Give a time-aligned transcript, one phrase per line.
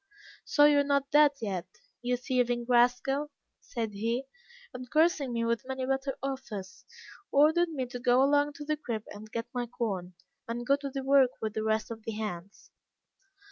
[0.45, 1.67] "'So you are not dead yet,
[2.01, 4.23] you thieving rascal,' said he,
[4.73, 6.85] and cursing me with many bitter oaths,
[7.31, 10.15] ordered me to go along to the crib and get my corn,
[10.47, 12.71] and go to work with the rest of the hands.